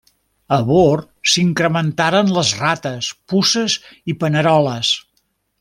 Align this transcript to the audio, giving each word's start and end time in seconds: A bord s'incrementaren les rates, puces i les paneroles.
A 0.55 0.57
bord 0.69 1.27
s'incrementaren 1.33 2.33
les 2.39 2.55
rates, 2.63 3.13
puces 3.35 3.79
i 3.79 4.15
les 4.15 4.21
paneroles. 4.25 4.95